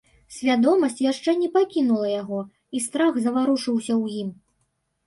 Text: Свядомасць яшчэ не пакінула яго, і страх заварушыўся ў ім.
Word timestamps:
Свядомасць 0.35 1.03
яшчэ 1.11 1.35
не 1.43 1.49
пакінула 1.57 2.07
яго, 2.21 2.41
і 2.79 2.85
страх 2.87 3.13
заварушыўся 3.29 3.91
ў 4.03 4.27
ім. 4.27 4.39